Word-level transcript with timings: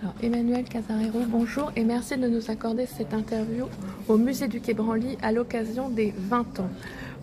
Alors, 0.00 0.14
Emmanuel 0.22 0.64
Casarero, 0.64 1.24
bonjour 1.26 1.72
et 1.74 1.82
merci 1.82 2.16
de 2.16 2.28
nous 2.28 2.52
accorder 2.52 2.86
cette 2.86 3.12
interview 3.14 3.66
au 4.06 4.16
musée 4.16 4.46
du 4.46 4.60
Quai 4.60 4.72
Branly 4.72 5.18
à 5.22 5.32
l'occasion 5.32 5.88
des 5.88 6.14
20 6.16 6.60
ans. 6.60 6.70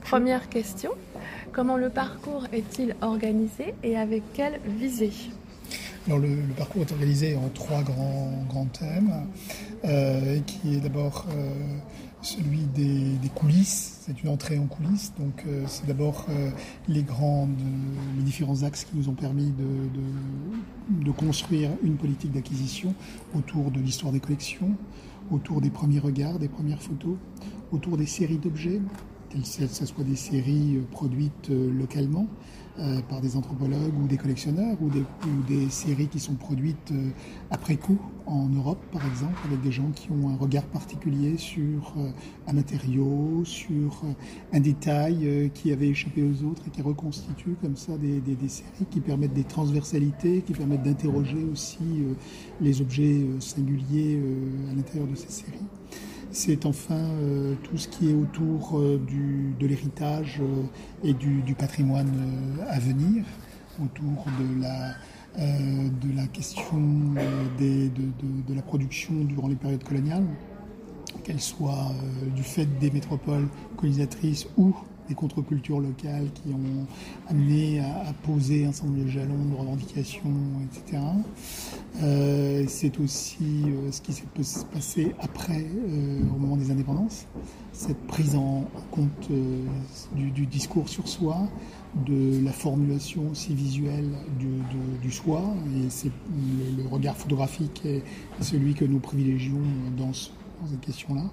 Première 0.02 0.50
question, 0.50 0.92
comment 1.54 1.78
le 1.78 1.90
parcours 1.90 2.46
est-il 2.52 2.98
organisé 3.02 3.76
et 3.82 3.96
avec 3.96 4.24
quelle 4.34 4.60
visée? 4.66 5.14
Alors 6.06 6.20
le, 6.20 6.36
parcours 6.58 6.82
est 6.82 6.92
organisé 6.92 7.38
en 7.38 7.48
trois 7.54 7.82
grands, 7.82 8.44
grands 8.50 8.66
thèmes, 8.66 9.26
euh, 9.86 10.40
qui 10.46 10.76
est 10.76 10.82
d'abord 10.82 11.28
euh, 11.30 11.54
celui 12.26 12.66
des, 12.74 13.30
coulisses, 13.34 14.00
c'est 14.02 14.24
une 14.24 14.30
entrée 14.30 14.58
en 14.58 14.66
coulisses, 14.66 15.14
donc 15.20 15.44
euh, 15.48 15.64
c'est 15.68 15.86
d'abord 15.86 16.26
les 16.88 17.04
grandes, 17.04 17.58
les 18.18 18.24
différents 18.24 18.64
axes 18.64 18.84
qui 18.86 18.98
nous 18.98 19.10
ont 19.10 19.14
permis 19.14 19.54
de 20.90 21.12
construire 21.12 21.70
une 21.84 21.98
politique 21.98 22.32
d'acquisition 22.32 22.94
autour 23.36 23.72
de 23.72 23.80
l'histoire 23.80 24.12
des 24.12 24.20
collections, 24.20 24.72
autour 25.32 25.62
des 25.62 25.70
premiers 25.70 26.00
regards, 26.00 26.40
des 26.40 26.50
premières 26.50 26.82
photos, 26.82 27.16
autour 27.72 27.98
des 27.98 28.06
séries 28.06 28.38
d'objets, 28.38 28.82
que 29.42 29.68
ce 29.68 29.86
soit 29.86 30.04
des 30.04 30.16
séries 30.16 30.80
produites 30.92 31.50
localement, 31.50 32.28
euh, 32.78 33.00
par 33.08 33.22
des 33.22 33.38
anthropologues 33.38 33.98
ou 34.04 34.06
des 34.06 34.18
collectionneurs 34.18 34.76
ou 34.82 34.90
des, 34.90 35.70
séries 35.70 36.10
qui 36.10 36.20
sont 36.20 36.34
produites 36.34 36.92
euh, 36.92 37.10
après 37.50 37.78
coup 37.78 37.98
en 38.26 38.50
Europe 38.50 38.84
par 38.92 39.06
exemple 39.08 39.38
avec 39.46 39.62
des 39.62 39.72
gens 39.72 39.90
qui 39.96 40.12
ont 40.12 40.28
un 40.28 40.36
regard 40.36 40.66
particulier 40.66 41.38
sur 41.38 41.94
euh, 41.98 42.10
un 42.48 42.52
matériau, 42.52 43.44
sur 43.46 44.04
un 44.52 44.60
détail 44.60 45.50
qui 45.54 45.72
avait 45.72 45.88
échappé 45.88 46.22
aux 46.22 46.44
autres 46.46 46.64
et 46.68 46.70
qui 46.70 46.82
reconstitue 46.82 47.56
comme 47.62 47.78
ça 47.78 47.98
des, 47.98 48.20
des 48.20 48.50
séries 48.50 48.88
qui 48.92 49.00
permettent 49.00 49.34
des 49.34 49.46
transversalités, 49.46 50.42
qui 50.42 50.52
permettent 50.52 50.84
d'interroger 50.84 51.46
aussi 51.50 52.04
les 52.60 52.82
objets 52.82 53.26
singuliers 53.40 54.22
à 54.70 54.76
l'intérieur 54.76 55.08
de 55.08 55.16
ces 55.16 55.30
séries. 55.30 55.66
C'est 56.38 56.66
enfin 56.66 56.96
euh, 56.96 57.56
tout 57.64 57.78
ce 57.78 57.88
qui 57.88 58.10
est 58.10 58.14
autour 58.14 58.78
euh, 58.78 59.00
de 59.58 59.66
l'héritage 59.66 60.42
euh, 60.42 60.64
et 61.02 61.14
du, 61.14 61.56
patrimoine 61.58 62.12
à 62.68 62.78
venir, 62.78 63.24
autour 63.82 64.26
de 64.38 64.62
la, 64.62 64.96
de 65.38 66.14
la 66.14 66.28
question 66.28 66.82
de, 67.58 68.54
la 68.54 68.62
production 68.62 69.14
durant 69.24 69.48
les 69.48 69.56
périodes 69.56 69.86
coloniales, 69.86 70.26
qu'elle 71.24 71.40
soit 71.40 71.94
du 72.36 72.44
fait 72.44 72.66
des 72.80 72.92
métropoles 72.92 73.48
colonisatrices 73.78 74.46
ou 74.58 74.76
des 75.08 75.16
contre-cultures 75.16 75.80
locales 75.80 76.28
qui 76.34 76.54
ont 76.54 76.86
amené 77.30 77.80
à, 77.80 78.14
poser 78.24 78.66
un 78.66 78.72
certain 78.72 78.92
nombre 78.92 79.04
de 79.04 79.10
jalons 79.10 79.46
de 79.46 79.56
revendications, 79.56 80.32
etc. 80.66 81.02
Euh, 82.02 82.66
c'est 82.68 83.00
aussi 83.00 83.64
euh, 83.68 83.92
ce 83.92 84.02
qui 84.02 84.14
s'est 84.14 84.26
passé 84.74 85.16
après, 85.20 85.66
euh, 85.66 86.20
au 86.36 86.40
moment 86.40 86.58
des 86.58 86.72
indépendances, 86.72 87.26
cette 87.72 88.02
prise 88.08 88.36
en 88.36 88.66
compte 88.92 89.30
du, 90.16 90.46
discours 90.46 90.90
sur 90.90 91.08
soi, 91.08 91.38
de 92.06 92.44
la 92.44 92.52
formulation 92.52 93.30
aussi 93.32 93.54
visuelle 93.54 94.10
du, 95.02 95.12
soi, 95.12 95.42
et 95.76 95.90
c'est 95.90 96.12
le, 96.78 96.88
regard 96.88 97.16
photographique 97.16 97.84
est 97.86 98.04
celui 98.42 98.74
que 98.74 98.86
nous 98.86 99.00
privilégions 99.00 99.62
dans 99.98 100.14
ce 100.14 100.30
dans 100.62 100.68
cette 100.70 100.82
question-là. 100.82 101.24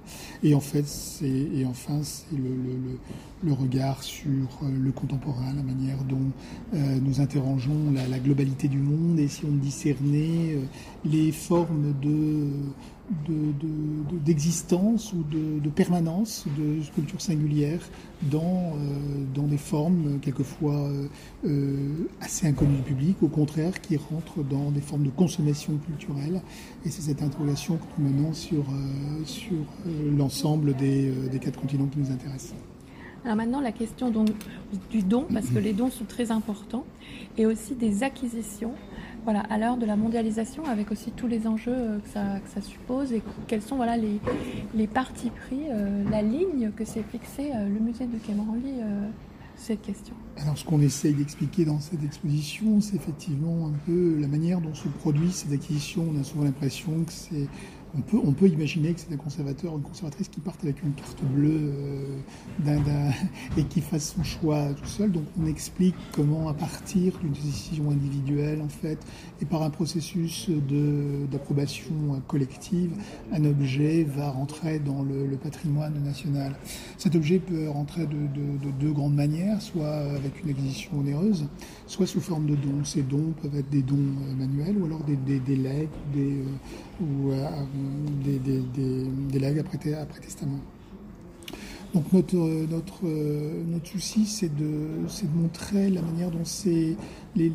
Et 0.42 0.54
en 0.54 0.60
fait, 0.60 0.86
c'est 0.86 1.26
et 1.26 1.64
enfin 1.66 2.00
c'est 2.02 2.36
le, 2.36 2.48
le, 2.48 2.98
le, 3.44 3.52
regard 3.52 4.02
sur 4.02 4.48
euh, 4.62 4.70
le 4.70 4.92
contemporain, 4.92 5.52
la 5.54 5.62
manière 5.62 5.98
dont 6.04 6.30
euh, 6.74 6.98
nous 7.00 7.20
interrogeons 7.20 7.92
la, 7.92 8.06
la, 8.08 8.18
globalité 8.18 8.68
du 8.68 8.78
monde 8.78 9.18
et 9.18 9.28
si 9.28 9.44
on 9.44 9.52
discernait 9.52 10.54
euh, 10.54 10.64
les 11.04 11.32
formes 11.32 11.94
de 12.00 12.48
d'existence 14.24 15.12
ou 15.12 15.22
de, 15.22 15.68
permanence 15.70 16.44
de 16.58 16.82
sculptures 16.82 17.20
singulières 17.20 17.80
dans, 18.30 18.42
euh, 18.42 19.24
dans 19.34 19.46
des 19.46 19.56
formes 19.56 20.18
quelquefois 20.20 20.74
euh, 20.74 21.06
euh, 21.46 22.08
assez 22.20 22.46
inconnues 22.46 22.76
du 22.76 22.82
public, 22.82 23.22
au 23.22 23.28
contraire 23.28 23.80
qui 23.80 23.96
rentrent 23.96 24.42
dans 24.42 24.70
des 24.70 24.80
formes 24.80 25.04
de 25.04 25.10
consommation 25.10 25.78
culturelle. 25.78 26.42
Et 26.84 26.90
c'est 26.90 27.02
cette 27.02 27.22
interrogation 27.22 27.76
que 27.76 27.84
nous 27.98 28.10
menons 28.10 28.32
sur, 28.32 28.64
sur 29.24 29.56
l'ensemble 30.16 30.74
des, 30.74 31.10
des 31.30 31.38
quatre 31.38 31.60
continents 31.60 31.86
qui 31.86 31.98
nous 31.98 32.10
intéressent. 32.10 32.54
Alors 33.24 33.36
maintenant, 33.36 33.60
la 33.60 33.70
question 33.70 34.10
donc, 34.10 34.30
du 34.90 35.02
don, 35.02 35.26
parce 35.32 35.46
que 35.46 35.58
les 35.58 35.72
dons 35.72 35.90
sont 35.90 36.04
très 36.04 36.32
importants, 36.32 36.84
et 37.38 37.46
aussi 37.46 37.76
des 37.76 38.02
acquisitions 38.02 38.72
voilà, 39.24 39.40
à 39.50 39.58
l'heure 39.58 39.76
de 39.76 39.86
la 39.86 39.96
mondialisation, 39.96 40.64
avec 40.66 40.90
aussi 40.90 41.10
tous 41.12 41.26
les 41.26 41.46
enjeux 41.46 41.72
euh, 41.74 41.98
que 41.98 42.08
ça, 42.08 42.60
suppose 42.60 43.12
et 43.12 43.22
quels 43.46 43.62
sont 43.62 43.76
voilà, 43.76 43.96
les, 43.96 44.20
les 44.74 44.86
partis 44.86 45.30
pris, 45.30 45.62
euh, 45.70 46.02
la 46.10 46.22
ligne 46.22 46.70
que 46.76 46.84
s'est 46.84 47.04
fixée 47.10 47.50
euh, 47.54 47.68
le 47.68 47.80
musée 47.80 48.06
de 48.06 48.18
Cameronly 48.18 48.74
cette 49.54 49.82
question 49.82 50.14
Alors, 50.38 50.58
ce 50.58 50.64
qu'on 50.64 50.80
essaye 50.80 51.14
d'expliquer 51.14 51.64
dans 51.64 51.78
cette 51.78 52.02
exposition, 52.02 52.80
c'est 52.80 52.96
effectivement 52.96 53.68
un 53.68 53.78
peu 53.86 54.18
la 54.18 54.26
manière 54.26 54.60
dont 54.60 54.74
se 54.74 54.88
produisent 54.88 55.44
ces 55.46 55.52
acquisitions. 55.52 56.04
On 56.12 56.20
a 56.20 56.24
souvent 56.24 56.44
l'impression 56.44 57.04
que 57.04 57.12
c'est 57.12 57.46
on 57.94 58.32
peut, 58.32 58.48
imaginer 58.48 58.94
que 58.94 59.00
c'est 59.00 59.12
un 59.12 59.18
conservateur 59.18 59.74
ou 59.74 59.76
une 59.76 59.82
conservatrice 59.82 60.28
qui 60.28 60.40
parte 60.40 60.62
avec 60.62 60.82
une 60.82 60.92
carte 60.94 61.22
bleue 61.22 61.72
euh, 62.66 63.10
et 63.56 63.64
qui 63.64 63.80
fasse 63.80 64.14
son 64.16 64.24
choix 64.24 64.72
tout 64.74 64.86
seul. 64.86 65.12
Donc 65.12 65.24
on 65.40 65.46
explique 65.46 65.94
comment, 66.12 66.48
à 66.48 66.54
partir 66.54 67.18
d'une 67.18 67.32
décision 67.32 67.90
individuelle, 67.90 68.62
en 68.62 68.68
fait, 68.68 68.98
et 69.40 69.44
par 69.44 69.62
un 69.62 69.70
processus 69.70 70.48
d'approbation 71.30 71.92
collective, 72.26 72.92
un 73.32 73.44
objet 73.44 74.04
va 74.04 74.30
rentrer 74.30 74.78
dans 74.78 75.02
le, 75.02 75.22
patrimoine 75.42 75.94
national. 76.04 76.54
Cet 76.98 77.16
objet 77.16 77.38
peut 77.40 77.68
rentrer 77.68 78.06
de, 78.06 78.70
deux 78.80 78.92
grandes 78.92 79.14
manières, 79.14 79.60
soit 79.60 79.92
avec 79.92 80.42
une 80.42 80.50
acquisition 80.50 81.00
onéreuse, 81.00 81.46
soit 81.86 82.06
sous 82.06 82.20
forme 82.20 82.46
de 82.46 82.54
dons. 82.54 82.84
Ces 82.84 83.02
dons 83.02 83.32
peuvent 83.42 83.56
être 83.56 83.70
des 83.70 83.82
dons 83.82 83.96
euh, 83.96 84.34
manuels 84.34 84.76
ou 84.78 84.84
alors 84.86 85.02
des, 85.02 85.16
des, 85.16 85.56
legs, 85.56 85.88
euh, 86.16 86.44
ou 87.00 87.32
des, 88.24 88.38
des, 88.38 88.62
des, 89.30 89.38
legs 89.38 89.58
après, 89.58 89.94
après 89.94 90.20
testament. 90.20 90.60
Donc 91.94 92.10
notre, 92.12 92.36
notre, 92.36 93.04
notre 93.04 93.86
souci, 93.86 94.24
c'est 94.24 94.54
de, 94.54 94.64
de, 94.64 95.40
montrer 95.42 95.90
la 95.90 96.00
manière 96.00 96.30
dont 96.30 96.44
les, 96.66 96.96
les, 97.36 97.52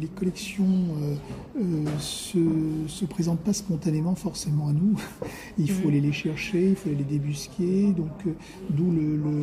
les, 0.00 0.08
collections 0.08 0.64
euh, 0.64 1.14
euh, 1.58 1.84
se, 1.98 2.38
se 2.86 3.04
présentent 3.04 3.40
pas 3.40 3.52
spontanément 3.52 4.14
forcément 4.14 4.68
à 4.68 4.72
nous. 4.72 4.98
il 5.58 5.70
faut 5.70 5.88
aller 5.88 6.00
les 6.00 6.12
chercher, 6.12 6.70
il 6.70 6.76
faut 6.76 6.90
les 6.90 7.04
débusquer. 7.04 7.92
Donc 7.92 8.12
euh, 8.26 8.32
d'où 8.70 8.90
le, 8.90 9.16
le, 9.16 9.40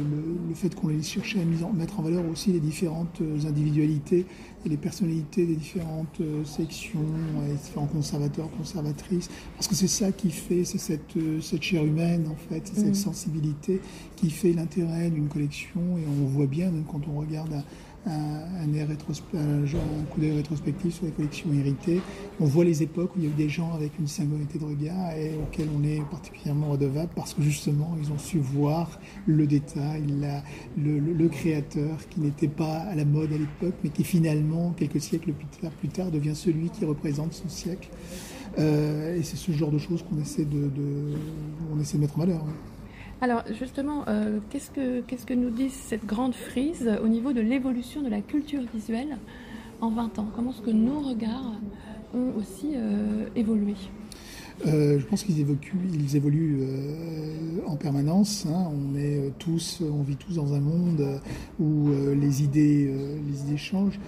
le, 0.50 0.56
fait 0.56 0.74
qu'on 0.76 0.90
les 0.90 1.02
cherche 1.02 1.36
à 1.36 1.74
mettre 1.74 2.00
en 2.00 2.04
valeur 2.04 2.24
aussi 2.32 2.52
les 2.52 2.60
différentes 2.60 3.22
individualités 3.48 4.26
et 4.66 4.70
les 4.70 4.78
personnalités 4.78 5.46
des 5.46 5.56
différentes 5.56 6.22
sections, 6.46 7.00
les 7.48 7.56
différents 7.56 7.88
conservateurs, 7.88 8.50
conservatrices. 8.58 9.30
Parce 9.56 9.68
que 9.68 9.76
c'est 9.76 9.88
ça 9.88 10.12
qui 10.12 10.30
fait, 10.30 10.64
c'est 10.64 10.78
cette, 10.78 11.16
cette 11.42 11.62
chair 11.62 11.84
humaine 11.84 12.28
en 12.32 12.36
fait, 12.36 12.68
cette 12.68 12.90
mmh. 12.90 12.94
sensibilité 12.94 13.82
qui 14.16 14.30
fait 14.30 14.54
l'intérêt 14.54 15.10
d'une 15.10 15.28
collection 15.28 15.82
et 15.98 16.04
on 16.08 16.26
voit 16.26 16.46
bien 16.46 16.70
même 16.72 16.86
quand 16.90 17.02
on 17.08 17.20
regarde 17.20 17.64
un, 18.06 18.64
un, 18.64 20.04
coup 20.10 20.20
d'œil 20.20 20.32
rétrospectif 20.32 20.96
sur 20.96 21.06
les 21.06 21.12
collections 21.12 21.50
héritées, 21.54 22.02
on 22.40 22.46
voit 22.46 22.66
les 22.66 22.84
époques 22.84 23.16
où 23.16 23.20
il 23.20 23.26
y 23.26 23.28
a 23.28 23.30
eu 23.30 23.34
des 23.34 23.50
gens 23.50 23.74
avec 23.74 23.92
une 24.00 24.08
singularité 24.08 24.60
de 24.60 24.66
regard 24.66 25.12
et 25.12 25.36
auxquels 25.42 25.68
on 25.78 25.84
est 25.84 26.02
particulièrement 26.10 26.70
redevable 26.70 27.12
parce 27.16 27.34
que 27.34 27.42
justement 27.42 27.96
ils 28.02 28.12
ont 28.12 28.18
su 28.18 28.40
voir 28.40 29.00
le 29.26 29.46
détail, 29.48 30.04
le, 30.78 31.28
créateur 31.30 31.98
qui 32.10 32.20
n'était 32.20 32.48
pas 32.48 32.80
à 32.80 32.96
la 32.96 33.06
mode 33.06 33.32
à 33.32 33.38
l'époque 33.38 33.76
mais 33.84 33.90
qui 33.90 34.04
finalement 34.04 34.72
quelques 34.72 35.00
siècles 35.00 35.34
plus 35.80 35.90
tard, 35.90 36.12
devient 36.12 36.36
celui 36.36 36.70
qui 36.70 36.86
représente 36.86 37.34
son 37.34 37.50
siècle. 37.50 37.90
Euh, 38.60 39.18
et 39.18 39.24
c'est 39.24 39.38
ce 39.38 39.52
genre 39.52 39.72
de 39.72 39.78
choses 39.78 40.04
qu'on 40.04 40.20
essaie 40.20 40.46
de, 40.46 40.70
on 41.74 41.80
essaie 41.80 41.98
de 41.98 42.02
mettre 42.02 42.18
en 42.18 42.22
valeur. 42.22 42.44
Alors 43.24 43.44
justement, 43.60 44.04
euh, 44.08 44.40
qu'est-ce, 44.50 44.72
que, 44.72 45.34
nous 45.36 45.52
dit 45.52 45.70
cette 45.70 46.08
grande 46.08 46.34
frise 46.34 46.90
au 47.04 47.08
niveau 47.08 47.34
de 47.34 47.42
l'évolution 47.42 48.02
de 48.02 48.10
la 48.10 48.20
culture 48.20 48.64
visuelle 48.74 49.20
en 49.80 49.92
20 49.92 50.18
ans? 50.18 50.28
Comment 50.36 50.50
est-ce 50.50 50.64
que 50.64 50.72
nos 50.72 51.02
regards 51.02 51.54
ont 52.16 52.34
aussi 52.36 52.72
euh, 52.74 53.28
évolué? 53.36 53.76
Euh, 54.66 55.00
je 55.00 55.06
pense 55.06 55.24
qu'ils 55.24 55.40
évoluent, 55.40 55.60
ils 55.94 56.16
évoluent 56.16 56.62
en 57.68 57.76
permanence. 57.76 58.48
Hein. 58.48 58.72
On 58.74 58.96
est 58.98 59.32
tous, 59.38 59.84
on 59.88 60.02
vit 60.02 60.16
tous 60.16 60.36
dans 60.36 60.56
un 60.56 60.60
monde 60.60 61.22
où 61.60 61.90
les 62.20 62.42
idées, 62.42 62.92
les 63.28 63.42
idées 63.42 63.58
changent 63.58 64.00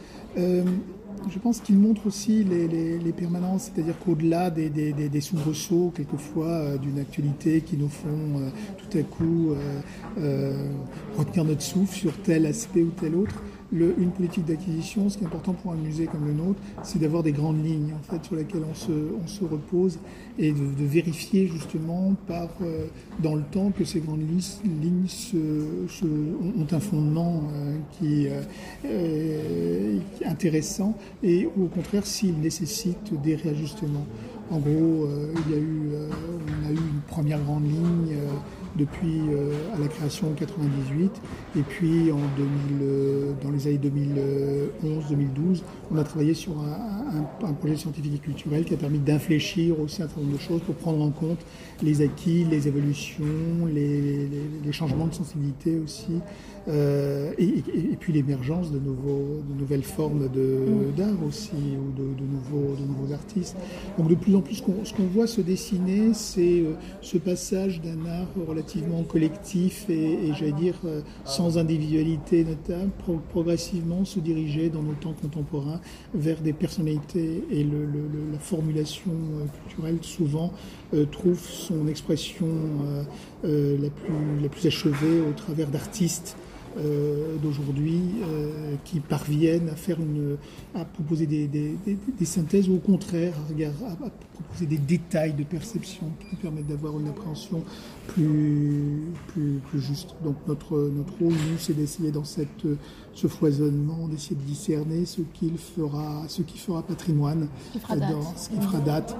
je 1.30 1.40
pense 1.40 1.60
qu'il 1.62 1.78
montre 1.78 2.08
aussi 2.08 2.44
les, 2.44 3.14
permanences, 3.14 3.72
c'est-à-dire 3.74 3.98
qu'au-delà 4.00 4.50
des, 4.50 4.70
des, 4.70 5.22
soubresauts, 5.22 5.92
quelquefois, 5.96 6.48
euh, 6.48 6.78
d'une 6.78 7.00
actualité 7.00 7.62
qui 7.62 7.78
nous 7.78 7.90
font 7.90 8.40
euh, 8.40 8.50
tout 8.78 8.98
à 8.98 9.02
coup 9.04 9.54
euh, 10.18 10.68
retenir 11.18 11.46
notre 11.46 11.62
souffle 11.62 11.96
sur 11.96 12.14
tel 12.24 12.46
aspect 12.46 12.82
ou 12.82 12.92
tel 13.00 13.16
autre, 13.16 13.36
une 13.74 14.12
politique 14.12 14.46
d'acquisition, 14.46 15.10
ce 15.10 15.18
qui 15.18 15.24
est 15.24 15.28
important 15.28 15.54
pour 15.54 15.72
un 15.72 15.76
musée 15.76 16.06
comme 16.06 16.26
le 16.26 16.34
nôtre, 16.34 16.60
c'est 16.84 17.00
d'avoir 17.00 17.24
des 17.24 17.32
grandes 17.32 17.64
lignes 17.64 17.94
en 17.94 18.12
fait, 18.12 18.24
sur 18.24 18.36
lesquelles 18.36 18.64
on 18.70 18.76
se, 18.76 18.92
on 18.92 19.28
se 19.28 19.44
repose 19.44 19.98
et 20.38 20.52
de, 20.52 20.86
vérifier 20.86 21.48
justement 21.48 22.14
par, 22.28 22.50
euh, 22.62 22.86
dans 23.20 23.36
le 23.36 23.44
temps 23.44 23.72
que 23.72 23.84
ces 23.84 24.00
grandes 24.00 24.22
lignes 24.22 25.08
se, 25.08 25.38
ont 25.38 26.68
un 26.72 26.80
fondement 26.80 27.44
euh, 27.54 27.78
qui 28.00 28.26
est 28.26 30.26
intéressant 30.26 30.98
et 31.24 31.46
au 31.46 31.68
contraire 31.68 32.06
s'ils 32.06 32.40
nécessitent 32.40 33.20
des 33.22 33.36
réajustements. 33.36 34.06
En 34.52 34.60
gros, 34.60 35.08
il 35.48 35.52
y 35.52 35.56
a 35.56 35.58
eu, 35.58 35.92
on 35.94 36.68
a 36.68 36.72
eu 36.72 36.76
une 36.76 37.02
première 37.08 37.40
grande 37.40 37.64
ligne 37.64 38.18
depuis 38.76 39.20
euh, 39.30 39.76
à 39.76 39.80
la 39.80 39.88
création 39.88 40.30
en 40.30 40.34
98. 40.34 41.12
Et 41.58 41.62
puis 41.62 42.12
en 42.12 42.18
2000, 42.38 42.50
euh, 42.82 43.32
dans 43.44 43.52
les 43.52 43.68
années 43.68 43.80
2011-2012, 44.84 45.62
on 45.92 45.98
a 45.98 46.04
travaillé 46.04 46.34
sur 46.34 46.54
un, 46.60 47.48
un, 47.48 47.54
projet 47.54 47.76
scientifique 47.76 48.16
et 48.16 48.20
culturel 48.20 48.66
qui 48.66 48.74
a 48.74 48.78
permis 48.78 49.00
d'infléchir 49.00 49.80
aussi 49.80 50.02
un 50.02 50.08
certain 50.08 50.22
nombre 50.22 50.34
de 50.34 50.42
choses 50.42 50.62
pour 50.62 50.76
prendre 50.76 51.04
en 51.04 51.12
compte 51.12 51.40
les 51.84 52.02
acquis, 52.02 52.46
les 52.46 52.68
évolutions, 52.68 53.26
les, 53.72 54.28
les, 54.64 54.72
changements 54.72 55.06
de 55.08 55.14
sensibilité 55.14 55.78
aussi, 55.84 56.20
euh, 56.68 57.32
et, 57.38 57.62
puis 58.00 58.14
l'émergence 58.14 58.72
de, 58.72 58.80
nouveaux, 58.80 59.44
de 59.48 59.60
nouvelles 59.60 59.84
formes 59.84 60.28
d'art 60.98 61.24
aussi, 61.28 61.52
ou 61.54 61.92
de, 61.92 62.08
de, 62.16 62.26
nouveaux, 62.26 62.76
de 62.76 62.86
nouveaux 62.86 63.14
artistes. 63.14 63.56
Donc 63.98 64.08
de 64.08 64.16
plus 64.16 64.36
en 64.36 64.42
plus, 64.42 64.64
ce 64.84 64.94
qu'on 64.94 65.04
voit 65.14 65.28
se 65.28 65.42
dessiner, 65.42 66.14
c'est 66.14 66.64
ce 67.02 67.18
passage 67.18 67.82
d'un 67.82 68.10
art 68.10 68.28
relativement 68.48 68.63
relativement 68.64 69.04
collectif 69.04 69.90
et, 69.90 70.34
j'allais 70.38 70.54
dire 70.54 70.76
euh, 70.86 71.02
sans 71.26 71.58
individualité 71.58 72.44
notable, 72.44 72.92
progressivement 73.32 74.06
se 74.06 74.20
diriger 74.20 74.70
dans 74.70 74.82
nos 74.82 74.94
temps 74.94 75.14
contemporains 75.22 75.82
vers 76.14 76.40
des 76.40 76.54
personnalités 76.54 77.44
et 77.52 77.64
le, 77.64 77.86
la 78.32 78.40
formulation 78.40 79.12
euh, 79.12 79.46
culturelle 79.68 79.98
souvent 80.02 80.54
euh, 80.94 81.06
trouve 81.06 81.40
son 81.40 81.88
expression 81.88 82.48
la, 83.44 83.90
plus, 83.90 84.14
la 84.42 84.50
plus 84.50 84.68
achevée 84.68 85.22
au 85.30 85.34
travers 85.34 85.68
d'artistes 85.68 86.38
euh, 86.78 87.36
d'aujourd'hui 87.38 88.02
euh, 88.24 88.76
qui 88.84 89.00
parviennent 89.00 89.70
à 89.70 89.76
faire 89.76 90.00
une, 90.00 90.38
à 90.74 90.86
proposer 90.86 91.26
des, 91.28 91.48
des, 91.48 91.76
des, 91.86 92.26
synthèses 92.26 92.68
ou 92.70 92.76
au 92.76 92.80
contraire 92.80 93.34
à, 93.36 94.06
à, 94.06 94.10
proposer 94.34 94.66
des 94.66 94.78
détails 94.78 95.34
de 95.34 95.44
perception 95.44 96.12
qui 96.20 96.28
nous 96.32 96.38
permettent 96.38 96.68
d'avoir 96.68 97.00
une 97.00 97.08
appréhension 97.08 97.64
plus, 98.08 99.04
plus, 99.28 99.60
plus, 99.70 99.82
juste. 99.82 100.16
Donc 100.24 100.36
notre, 100.48 100.78
notre 100.96 101.14
rôle, 101.20 101.34
nous, 101.34 101.58
c'est 101.60 101.74
d'essayer 101.74 102.12
dans 102.12 102.24
cette, 102.24 102.66
ce 103.14 103.28
foisonnement, 103.28 104.08
d'essayer 104.08 104.36
de 104.36 104.42
discerner 104.42 105.06
ce, 105.06 105.22
qu'il 105.34 105.58
fera, 105.58 106.24
ce 106.28 106.42
qui 106.42 106.58
fera 106.58 106.82
patrimoine, 106.84 107.48
ce 107.68 107.74
qui 107.74 107.80
fera 107.80 107.96
date. 107.96 108.12
Dans, 108.12 108.38
ce 108.38 108.50
qui 108.50 108.62
fera 108.62 108.80
date 108.80 109.16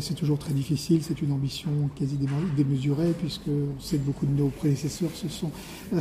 c'est 0.00 0.14
toujours 0.14 0.38
très 0.38 0.52
difficile, 0.52 1.00
c'est 1.02 1.22
une 1.22 1.32
ambition 1.32 1.70
quasi 1.94 2.18
démesurée, 2.56 3.12
puisque 3.18 3.48
on 3.48 3.80
sait 3.80 3.98
que 3.98 4.02
beaucoup 4.02 4.26
de 4.26 4.32
nos 4.32 4.48
prédécesseurs 4.48 5.10
se 5.14 5.28
sont, 5.28 5.50
euh, 5.94 6.00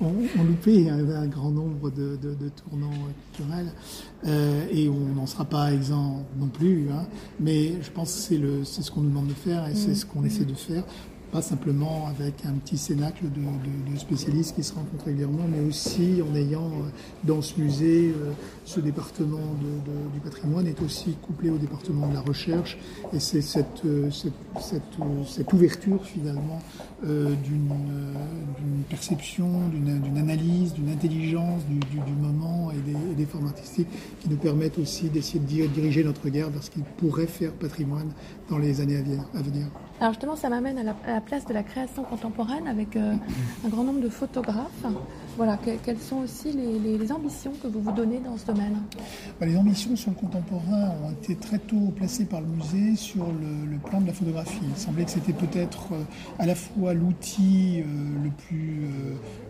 ont, 0.00 0.44
loupé 0.44 0.88
un, 0.88 1.26
grand 1.26 1.50
nombre 1.50 1.90
de, 1.90 2.16
tournants 2.64 2.90
culturels, 3.32 3.72
euh, 4.26 4.66
et 4.70 4.88
on 4.88 5.14
n'en 5.14 5.26
sera 5.26 5.44
pas 5.44 5.72
exempt 5.72 6.22
non 6.38 6.48
plus. 6.48 6.88
Hein. 6.90 7.06
mais 7.40 7.82
je 7.82 7.90
pense 7.90 8.28
que 8.28 8.64
c'est 8.64 8.82
ce 8.82 8.90
qu'on 8.90 9.00
nous 9.00 9.10
demande 9.10 9.28
de 9.28 9.34
faire, 9.34 9.66
et 9.68 9.74
c'est 9.74 9.92
mmh. 9.92 9.94
ce 9.96 10.06
qu'on 10.06 10.24
essaie 10.24 10.44
de 10.44 10.54
faire 10.54 10.84
pas 11.34 11.42
simplement 11.42 12.06
avec 12.06 12.46
un 12.46 12.52
petit 12.52 12.78
cénacle 12.78 13.24
de, 13.24 13.98
spécialistes 13.98 14.54
qui 14.54 14.62
se 14.62 14.72
rencontrent 14.72 15.06
régulièrement, 15.06 15.46
mais 15.50 15.66
aussi 15.66 16.22
en 16.22 16.32
ayant 16.36 16.66
euh, 16.66 16.90
dans 17.24 17.42
ce 17.42 17.60
musée, 17.60 18.14
euh, 18.16 18.30
ce 18.64 18.78
département 18.78 19.40
du 20.14 20.20
patrimoine 20.20 20.68
est 20.68 20.80
aussi 20.80 21.16
couplé 21.20 21.50
au 21.50 21.58
département 21.58 22.06
de 22.06 22.14
la 22.14 22.20
recherche, 22.20 22.78
et 23.12 23.18
c'est 23.18 23.40
cette, 23.40 23.84
euh, 23.84 24.10
cette, 24.12 25.52
ouverture 25.52 26.04
finalement 26.04 26.60
d'une 27.02 27.68
perception, 28.88 29.48
d'une 29.72 30.16
analyse, 30.16 30.72
d'une 30.72 30.88
intelligence 30.88 31.62
du, 31.66 32.00
moment 32.20 32.70
et 32.70 32.78
des, 32.88 32.96
et 33.12 33.14
des, 33.16 33.26
formes 33.26 33.46
artistiques 33.46 33.88
qui 34.20 34.28
nous 34.28 34.36
permettent 34.36 34.78
aussi 34.78 35.10
d'essayer 35.10 35.40
de 35.40 35.74
diriger 35.74 36.04
notre 36.04 36.22
regard 36.22 36.50
vers 36.50 36.62
ce 36.62 36.70
qui 36.70 36.80
pourrait 36.96 37.26
faire 37.26 37.52
patrimoine 37.52 38.10
dans 38.48 38.58
les 38.58 38.80
années 38.80 39.02
à 39.34 39.42
venir. 39.42 39.66
Alors 40.00 40.12
justement, 40.12 40.34
ça 40.34 40.48
m'amène 40.48 40.78
à, 40.78 40.82
la 40.82 41.20
place 41.20 41.46
de 41.46 41.54
la 41.54 41.62
création 41.62 42.02
contemporaine 42.02 42.66
avec 42.66 42.96
euh, 42.96 43.14
un 43.64 43.68
grand 43.68 43.84
nombre 43.84 44.00
de 44.00 44.08
photographes. 44.08 44.84
Voilà, 45.36 45.58
quelles 45.84 45.98
sont 45.98 46.18
aussi 46.18 46.52
les, 46.52 47.12
ambitions 47.12 47.52
que 47.62 47.68
vous 47.68 47.80
vous 47.80 47.92
donnez 47.92 48.20
dans 48.20 48.36
ce 48.36 48.46
domaine? 48.46 48.76
Bah, 49.40 49.46
Les 49.46 49.56
ambitions 49.56 49.94
sur 49.96 50.10
le 50.10 50.16
contemporain 50.16 50.92
ont 51.04 51.10
été 51.10 51.36
très 51.36 51.58
tôt 51.58 51.92
placées 51.96 52.24
par 52.24 52.40
le 52.40 52.46
musée 52.46 52.96
sur 52.96 53.26
le, 53.26 53.78
plan 53.78 54.00
de 54.00 54.06
la 54.06 54.12
photographie. 54.12 54.60
Il 54.62 54.76
semblait 54.76 55.04
que 55.04 55.10
c'était 55.10 55.32
peut-être 55.32 55.92
euh, 55.92 56.02
à 56.38 56.46
la 56.46 56.54
fois 56.54 56.94
l'outil 56.94 57.80
euh, 57.80 58.24
le 58.24 58.30
plus, 58.30 58.88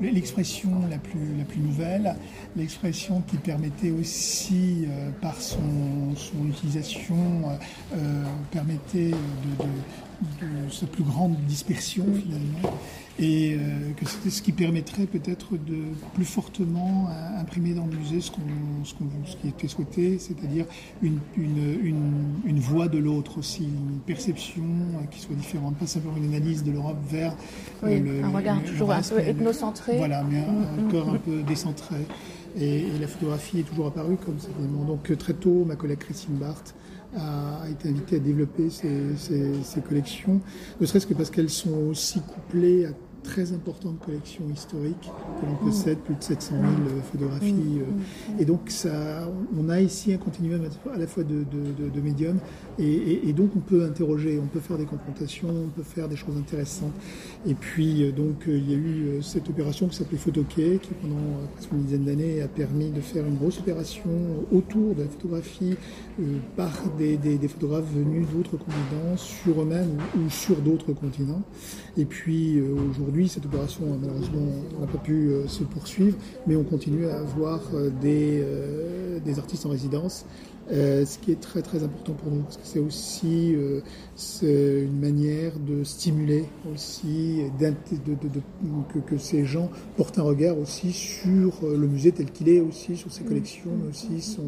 l'expression 0.00 0.70
la 0.90 0.98
plus, 0.98 1.36
la 1.38 1.44
plus 1.44 1.60
nouvelle, 1.60 2.16
l'expression 2.56 3.22
qui 3.26 3.36
permettait 3.36 3.90
aussi, 3.90 4.86
par 5.20 5.40
son, 5.40 5.60
son 6.16 6.46
utilisation, 6.48 7.16
permettait 8.50 9.10
de 9.10 9.64
de 9.64 10.03
sa 10.70 10.86
plus 10.86 11.04
grande 11.04 11.36
dispersion 11.46 12.04
finalement, 12.14 12.76
et 13.18 13.54
euh, 13.54 13.92
que 13.96 14.08
c'était 14.08 14.30
ce 14.30 14.42
qui 14.42 14.52
permettrait 14.52 15.06
peut-être 15.06 15.52
de 15.52 15.76
plus 16.14 16.24
fortement 16.24 17.08
imprimer 17.38 17.72
dans 17.72 17.86
le 17.86 17.96
musée 17.96 18.20
ce, 18.20 18.30
qu'on, 18.30 18.40
ce, 18.84 18.94
ce 19.30 19.36
qui 19.36 19.48
était 19.48 19.68
souhaité, 19.68 20.18
c'est-à-dire 20.18 20.66
une, 21.02 21.20
une, 21.36 22.40
une, 22.44 22.58
voix 22.58 22.88
de 22.88 22.98
l'autre 22.98 23.38
aussi, 23.38 23.64
une 23.64 24.00
perception 24.04 24.62
euh, 24.62 25.06
qui 25.10 25.20
soit 25.20 25.36
différente, 25.36 25.76
pas 25.76 25.86
simplement 25.86 26.16
une 26.16 26.34
analyse 26.34 26.64
de 26.64 26.72
l'Europe 26.72 26.98
vers 27.08 27.36
oui, 27.82 28.00
le, 28.00 28.24
un 28.24 28.30
regard 28.30 28.62
toujours 28.64 28.90
un 28.90 29.02
peu 29.02 29.20
ethnocentré. 29.20 29.96
Voilà, 29.96 30.24
mais 30.24 30.38
un, 30.38 30.82
mm, 30.82 30.92
mm, 30.92 31.14
un 31.14 31.18
peu 31.18 31.42
décentré. 31.42 31.96
Et, 32.58 32.84
la 33.00 33.06
photographie 33.06 33.60
est 33.60 33.64
toujours 33.64 33.88
apparue 33.88 34.16
comme 34.16 34.38
ça. 34.38 34.48
Donc 34.86 35.16
très 35.18 35.34
tôt, 35.34 35.64
ma 35.64 35.76
collègue 35.76 35.98
Christine 35.98 36.36
Barthes 36.36 36.74
a 37.16 37.68
été 37.70 37.88
invité 37.88 38.16
à 38.16 38.18
développer 38.18 38.70
ces, 38.70 39.80
collections, 39.86 40.40
ne 40.80 40.86
serait-ce 40.86 41.06
que 41.06 41.14
parce 41.14 41.30
qu'elles 41.30 41.50
sont 41.50 41.88
aussi 41.90 42.20
couplées 42.20 42.86
à 42.86 42.90
très 43.24 43.52
importante 43.52 43.98
collection 43.98 44.44
historique 44.52 45.10
que 45.40 45.46
l'on 45.46 45.56
possède, 45.56 45.98
plus 45.98 46.14
de 46.14 46.22
700 46.22 46.54
000 46.60 46.64
euh, 46.64 47.00
photographies. 47.10 47.80
Euh. 47.80 48.40
Et 48.40 48.44
donc, 48.44 48.70
ça, 48.70 49.28
on 49.58 49.68
a 49.70 49.80
ici 49.80 50.12
un 50.12 50.18
continuum 50.18 50.60
à 50.94 50.98
la 50.98 51.06
fois 51.06 51.24
de, 51.24 51.42
de, 51.42 52.00
médiums, 52.00 52.38
et, 52.78 53.32
donc 53.32 53.50
on 53.56 53.60
peut 53.60 53.84
interroger, 53.84 54.38
on 54.40 54.46
peut 54.46 54.60
faire 54.60 54.76
des 54.76 54.84
confrontations, 54.84 55.48
on 55.48 55.68
peut 55.68 55.82
faire 55.82 56.08
des 56.08 56.16
choses 56.16 56.36
intéressantes. 56.36 56.92
Et 57.46 57.54
puis, 57.54 58.04
euh, 58.04 58.12
donc, 58.12 58.44
il 58.46 58.70
y 58.70 58.74
a 58.74 58.76
eu 58.76 59.22
cette 59.22 59.48
opération 59.48 59.88
qui 59.88 59.96
s'appelait 59.96 60.18
Photoquet, 60.18 60.78
qui 60.80 60.90
pendant 61.00 61.16
presque 61.54 61.72
une 61.72 61.82
dizaine 61.82 62.04
d'années 62.04 62.42
a 62.42 62.48
permis 62.48 62.90
de 62.90 63.00
faire 63.00 63.26
une 63.26 63.36
grosse 63.36 63.58
opération 63.58 64.10
autour 64.52 64.94
de 64.94 65.02
la 65.02 65.08
photographie 65.08 65.74
par 66.56 66.70
des, 66.98 67.16
des, 67.16 67.48
photographes 67.48 67.90
venus 67.92 68.26
d'autres 68.32 68.56
continents, 68.56 69.16
sur 69.16 69.62
eux-mêmes 69.62 69.98
ou 70.16 70.28
sur 70.28 70.56
d'autres 70.56 70.92
continents. 70.92 71.42
Et 71.96 72.04
puis, 72.04 72.60
aujourd'hui, 72.60 73.13
cette 73.28 73.46
opération 73.46 73.84
malheureusement 74.00 74.46
n'a 74.80 74.86
pas 74.86 74.98
pu 74.98 75.28
euh, 75.28 75.46
se 75.46 75.62
poursuivre, 75.62 76.16
mais 76.46 76.56
on 76.56 76.64
continue 76.64 77.06
à 77.06 77.20
avoir 77.20 77.60
euh, 77.72 77.90
euh, 78.04 79.18
des 79.24 79.38
artistes 79.38 79.64
en 79.66 79.70
résidence 79.70 80.26
euh, 80.72 81.04
ce 81.04 81.18
qui 81.18 81.30
est 81.30 81.40
très 81.40 81.60
très 81.60 81.82
important 81.82 82.14
pour 82.14 82.32
nous, 82.32 82.40
parce 82.40 82.56
que 82.56 82.64
c'est 82.64 82.78
aussi 82.78 83.54
euh, 83.54 83.82
une 84.42 84.98
manière 84.98 85.52
de 85.58 85.84
stimuler 85.84 86.46
aussi, 86.72 87.42
de, 87.60 87.74
que, 88.92 88.98
que, 88.98 89.18
ces 89.18 89.44
gens 89.44 89.68
portent 89.98 90.18
un 90.18 90.22
regard 90.22 90.58
aussi 90.58 90.92
sur 90.92 91.52
euh, 91.62 91.76
le 91.76 91.86
musée 91.86 92.12
tel 92.12 92.30
qu'il 92.30 92.48
est, 92.48 92.60
aussi 92.60 92.96
sur 92.96 93.12
ses 93.12 93.24
collections, 93.24 93.72
mais 93.78 93.90
aussi 93.90 94.38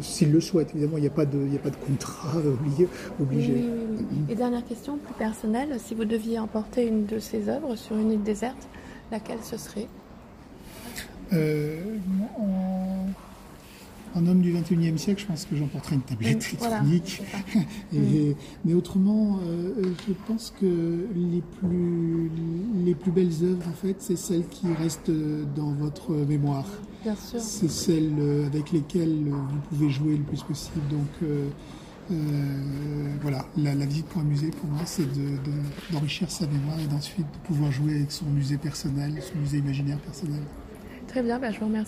s'ils 0.00 0.30
le 0.30 0.40
souhaitent. 0.40 0.70
Évidemment, 0.74 0.98
il 0.98 1.02
n'y 1.02 1.08
a, 1.08 1.10
pas 1.10 1.26
de, 1.26 1.38
il 1.44 1.56
a 1.56 1.58
pas 1.58 1.70
de 1.70 1.76
contrat 1.76 2.38
obligé. 2.38 2.88
obligé. 3.20 3.64
Et 4.28 4.36
dernière 4.36 4.64
question, 4.64 4.96
plus 4.98 5.14
personnelle, 5.14 5.76
si 5.78 5.96
vous 5.96 6.04
deviez 6.04 6.38
emporter 6.38 6.86
une 6.86 7.04
de 7.06 7.18
ces 7.18 7.48
œuvres 7.48 7.74
sur 7.74 7.96
une 7.96 8.12
île 8.12 8.22
déserte, 8.22 8.68
laquelle 9.10 9.40
ce 9.42 9.56
serait? 9.56 9.88
Un 14.14 14.26
homme 14.26 14.40
du 14.40 14.52
21e 14.52 14.96
siècle, 14.96 15.22
je 15.22 15.26
pense 15.26 15.44
que 15.44 15.56
j'emporterai 15.56 15.96
une 15.96 16.02
tablette 16.02 16.46
électronique. 16.46 17.22
mais 18.64 18.74
autrement, 18.74 19.40
euh, 19.44 19.92
je 20.06 20.12
pense 20.26 20.52
que 20.60 21.06
les 21.14 21.42
plus, 21.58 22.30
les 22.84 22.94
plus 22.94 23.10
belles 23.10 23.32
œuvres, 23.42 23.68
en 23.68 23.72
fait, 23.72 23.96
c'est 23.98 24.16
celles 24.16 24.46
qui 24.46 24.66
restent 24.72 25.10
dans 25.56 25.72
votre 25.72 26.12
mémoire. 26.12 26.66
Bien 27.02 27.16
sûr. 27.16 27.40
C'est 27.40 27.70
celles 27.70 28.14
euh, 28.18 28.46
avec 28.46 28.72
lesquelles 28.72 29.24
vous 29.28 29.60
pouvez 29.68 29.90
jouer 29.90 30.16
le 30.16 30.22
plus 30.22 30.42
possible. 30.42 30.80
Donc, 30.88 31.08
euh, 31.22 31.48
voilà, 33.22 33.46
la, 33.56 33.74
visite 33.86 34.06
pour 34.06 34.20
un 34.20 34.24
musée, 34.24 34.50
pour 34.50 34.68
moi, 34.68 34.82
c'est 34.84 35.06
d'enrichir 35.90 36.30
sa 36.30 36.46
mémoire 36.46 36.78
et 36.78 36.86
d'ensuite 36.86 37.26
de 37.26 37.46
pouvoir 37.46 37.72
jouer 37.72 37.96
avec 37.96 38.12
son 38.12 38.26
musée 38.26 38.58
personnel, 38.58 39.14
son 39.22 39.38
musée 39.38 39.58
imaginaire 39.58 39.98
personnel. 39.98 40.42
Très 41.08 41.22
bien, 41.22 41.38
bah, 41.38 41.50
je 41.50 41.60
vous 41.60 41.66
remercie. 41.66 41.82